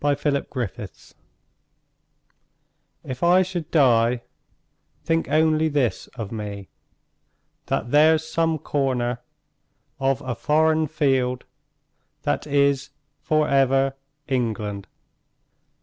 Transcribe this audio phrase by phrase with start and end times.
[0.03, 0.15] V.
[0.15, 0.91] The Soldier
[3.03, 4.23] If I should die,
[5.03, 6.69] think only this of me:
[7.67, 9.19] That there's some corner
[9.99, 11.43] of a foreign field
[12.23, 12.89] That is
[13.21, 13.95] for ever
[14.27, 14.87] England.